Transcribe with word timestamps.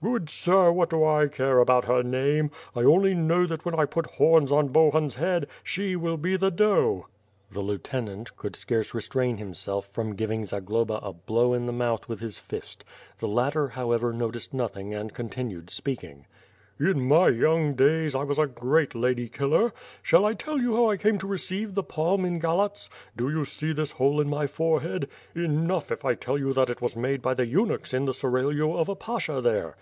"Good 0.00 0.30
sir, 0.30 0.70
what 0.70 0.90
do 0.90 1.04
I 1.04 1.26
care 1.26 1.58
about 1.58 1.86
her 1.86 2.04
name. 2.04 2.52
I 2.76 2.82
only 2.84 3.14
know 3.16 3.46
that 3.46 3.64
when 3.64 3.74
I 3.74 3.84
put 3.84 4.06
horns 4.06 4.52
on 4.52 4.68
Bohun's 4.68 5.16
head, 5.16 5.48
she 5.64 5.96
will 5.96 6.16
be 6.16 6.36
the 6.36 6.52
doe." 6.52 7.08
The 7.50 7.62
lieutenant 7.62 8.36
could 8.36 8.54
scarce 8.54 8.94
restrain 8.94 9.38
himself 9.38 9.88
from 9.88 10.14
giving 10.14 10.44
Zagloba 10.44 11.00
a 11.02 11.12
blow 11.12 11.52
in 11.52 11.66
the 11.66 11.72
mouth 11.72 12.08
with 12.08 12.20
his 12.20 12.38
fist; 12.38 12.84
the 13.18 13.26
latter, 13.26 13.66
however, 13.70 14.12
noticed 14.12 14.54
nothing, 14.54 14.94
and 14.94 15.12
continued 15.12 15.68
speaking: 15.68 16.26
"In 16.80 17.08
my 17.08 17.26
young 17.30 17.74
days, 17.74 18.14
I 18.14 18.22
was 18.22 18.38
a 18.38 18.46
great 18.46 18.94
lady 18.94 19.28
killer. 19.28 19.72
Shall 20.00 20.24
I 20.24 20.34
tell 20.34 20.60
you 20.60 20.76
how 20.76 20.84
1 20.84 20.98
came 20.98 21.18
to 21.18 21.26
receive 21.26 21.74
the 21.74 21.82
palm 21.82 22.24
in 22.24 22.38
Galatz? 22.38 22.88
Do 23.16 23.28
you 23.28 23.44
see 23.44 23.72
this 23.72 23.90
hole 23.90 24.20
in 24.20 24.30
my 24.30 24.46
forehead? 24.46 25.08
Enough, 25.34 25.90
if 25.90 26.04
I 26.04 26.14
tell 26.14 26.38
you 26.38 26.52
that 26.52 26.70
it 26.70 26.80
was 26.80 26.96
made 26.96 27.20
by 27.20 27.34
the 27.34 27.46
eunuchs 27.46 27.92
in 27.92 28.04
the 28.04 28.14
seraglio 28.14 28.76
of 28.76 28.88
a 28.88 28.94
pasha 28.94 29.40
there." 29.40 29.74